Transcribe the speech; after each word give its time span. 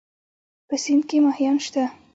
په 0.67 0.75
سيند 0.83 1.03
کې 1.09 1.17
مهيان 1.25 1.57
شته؟ 1.65 1.83